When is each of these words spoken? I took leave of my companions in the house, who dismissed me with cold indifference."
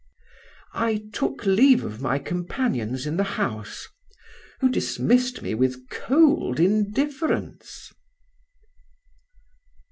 I 0.73 1.03
took 1.13 1.45
leave 1.45 1.83
of 1.83 2.01
my 2.01 2.17
companions 2.17 3.05
in 3.05 3.17
the 3.17 3.23
house, 3.37 3.87
who 4.59 4.67
dismissed 4.67 5.43
me 5.43 5.53
with 5.53 5.87
cold 5.91 6.59
indifference." 6.59 7.91